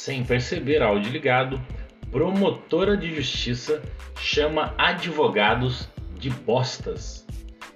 [0.00, 1.60] Sem perceber áudio ligado,
[2.10, 3.82] promotora de justiça
[4.16, 7.26] chama advogados de bostas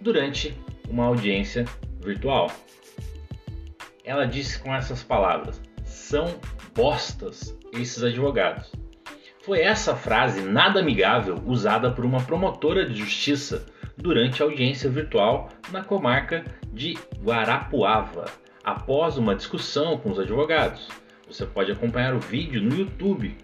[0.01, 0.57] durante
[0.89, 1.67] uma audiência
[2.01, 2.51] virtual.
[4.03, 6.41] Ela disse com essas palavras: são
[6.75, 8.73] bostas esses advogados.
[9.43, 13.67] Foi essa frase nada amigável usada por uma promotora de justiça
[13.99, 18.25] durante a audiência virtual na comarca de Guarapuava,
[18.65, 21.04] após uma discussão com os advogados.
[21.27, 23.37] Você pode acompanhar o vídeo no YouTube.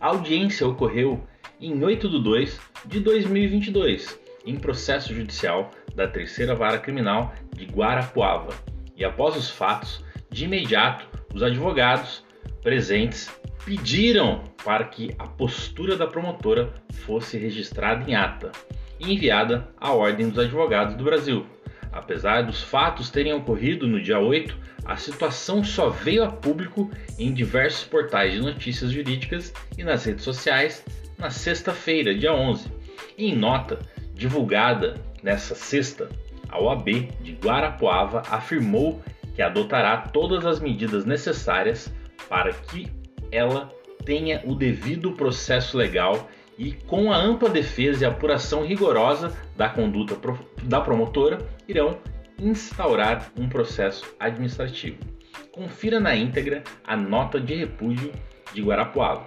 [0.00, 1.26] A audiência ocorreu
[1.60, 8.52] em 8 de 2 de 2022, em processo judicial da Terceira Vara Criminal de Guarapuava.
[8.96, 12.24] E após os fatos, de imediato, os advogados
[12.62, 13.30] presentes
[13.64, 18.50] pediram para que a postura da promotora fosse registrada em ata
[18.98, 21.46] e enviada à Ordem dos Advogados do Brasil.
[21.92, 27.32] Apesar dos fatos terem ocorrido no dia 8, a situação só veio a público em
[27.32, 30.84] diversos portais de notícias jurídicas e nas redes sociais
[31.18, 32.68] na sexta-feira, dia 11.
[33.16, 33.78] Em nota
[34.14, 36.08] divulgada nessa sexta,
[36.48, 39.02] a OAB de Guarapuava afirmou
[39.34, 41.92] que adotará todas as medidas necessárias
[42.28, 42.90] para que
[43.30, 43.68] ela
[44.04, 50.16] tenha o devido processo legal e com a ampla defesa e apuração rigorosa da conduta
[50.62, 51.98] da promotora, irão
[52.38, 54.98] instaurar um processo administrativo.
[55.50, 58.12] Confira na íntegra a nota de repúdio
[58.52, 59.26] de Guarapuava.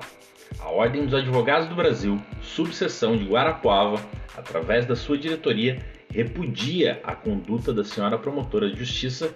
[0.60, 4.02] A Ordem dos Advogados do Brasil, subseção de Guarapuava,
[4.38, 5.80] através da sua diretoria,
[6.10, 9.36] repudia a conduta da senhora promotora de justiça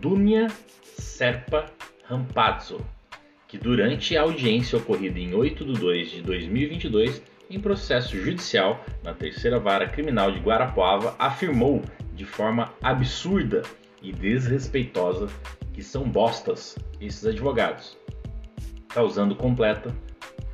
[0.00, 0.48] Dunia
[0.82, 1.66] Serpa
[2.04, 2.84] Rampazzo,
[3.50, 7.20] que durante a audiência ocorrida em 8 de 2 de 2022,
[7.50, 11.82] em processo judicial na Terceira Vara Criminal de Guarapuava, afirmou
[12.14, 13.62] de forma absurda
[14.00, 15.26] e desrespeitosa
[15.72, 17.98] que são bostas esses advogados,
[18.88, 19.92] causando completa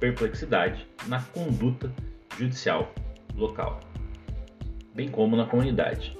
[0.01, 1.93] perplexidade na conduta
[2.39, 2.95] judicial
[3.34, 3.81] local,
[4.95, 6.17] bem como na comunidade.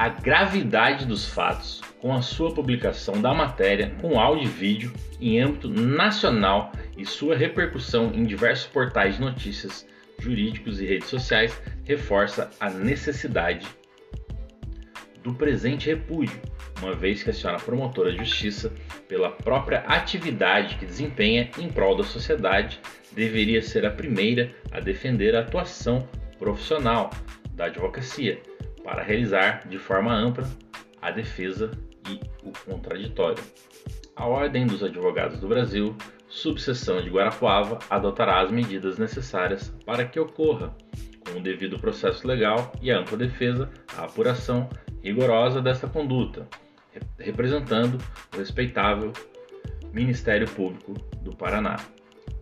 [0.00, 5.38] A gravidade dos fatos com a sua publicação da matéria com áudio e vídeo em
[5.38, 9.86] âmbito nacional e sua repercussão em diversos portais de notícias
[10.18, 13.68] jurídicos e redes sociais reforça a necessidade
[15.22, 16.40] do presente repúdio,
[16.80, 18.72] uma vez que a senhora promotora de justiça,
[19.06, 22.80] pela própria atividade que desempenha em prol da sociedade,
[23.12, 26.08] deveria ser a primeira a defender a atuação
[26.38, 27.10] profissional
[27.52, 28.40] da advocacia
[28.82, 30.48] para realizar de forma ampla
[31.00, 31.70] a defesa
[32.08, 33.42] e o contraditório.
[34.16, 35.96] A Ordem dos Advogados do Brasil,
[36.28, 40.74] subseção de Guarapuava, adotará as medidas necessárias para que ocorra,
[41.26, 44.68] com o devido processo legal e ampla defesa, a apuração
[45.02, 46.46] rigorosa desta conduta,
[47.18, 47.98] representando
[48.34, 49.12] o respeitável
[49.92, 51.76] Ministério Público do Paraná.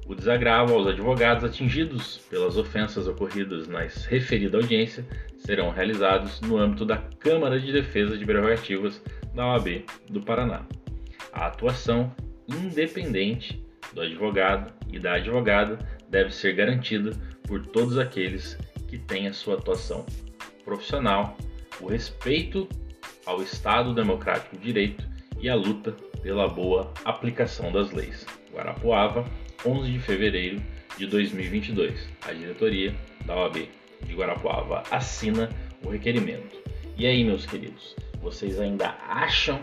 [0.09, 6.87] O desagravo aos advogados atingidos pelas ofensas ocorridas na referida audiência serão realizados no âmbito
[6.87, 9.03] da Câmara de Defesa de Prerrogativas
[9.35, 10.65] da OAB do Paraná.
[11.31, 12.11] A atuação
[12.49, 17.13] independente do advogado e da advogada deve ser garantida
[17.47, 18.57] por todos aqueles
[18.89, 20.07] que têm a sua atuação
[20.65, 21.37] profissional,
[21.83, 22.67] o respeito
[23.27, 25.07] ao Estado Democrático de Direito
[25.39, 25.93] e a luta
[26.23, 28.27] pela boa aplicação das leis.
[28.51, 29.27] Guarapuava,
[29.65, 30.63] 11 de fevereiro
[30.97, 32.09] de 2022.
[32.27, 32.95] A diretoria
[33.27, 33.69] da OAB
[34.05, 35.49] de Guarapuava assina
[35.83, 36.57] o requerimento.
[36.97, 39.61] E aí, meus queridos, vocês ainda acham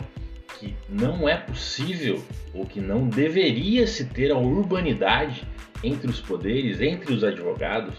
[0.58, 2.22] que não é possível
[2.54, 5.46] ou que não deveria se ter a urbanidade
[5.82, 7.94] entre os poderes, entre os advogados?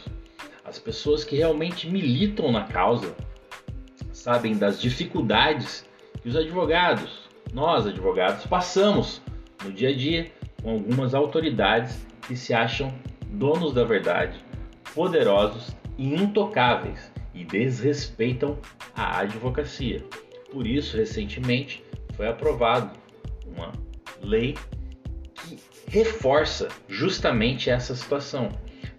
[0.65, 3.15] As pessoas que realmente militam na causa
[4.11, 5.87] sabem das dificuldades
[6.21, 9.21] que os advogados, nós advogados, passamos
[9.63, 10.31] no dia a dia
[10.61, 12.93] com algumas autoridades que se acham
[13.29, 14.43] donos da verdade,
[14.93, 18.57] poderosos e intocáveis e desrespeitam
[18.95, 20.03] a advocacia.
[20.51, 21.83] Por isso, recentemente
[22.15, 22.97] foi aprovado
[23.45, 23.71] uma
[24.21, 24.55] lei
[25.35, 28.49] que reforça justamente essa situação,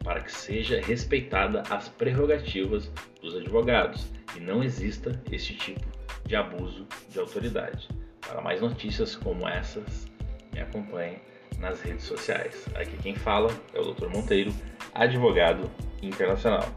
[0.05, 2.91] para que seja respeitada as prerrogativas
[3.21, 5.85] dos advogados e não exista esse tipo
[6.25, 7.89] de abuso de autoridade.
[8.21, 10.07] Para mais notícias como essas,
[10.53, 11.19] me acompanhe
[11.59, 12.67] nas redes sociais.
[12.75, 14.09] Aqui quem fala é o Dr.
[14.09, 14.53] Monteiro,
[14.95, 15.71] advogado
[16.03, 16.69] internacional.